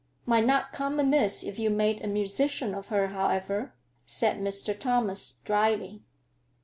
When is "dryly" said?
5.45-6.01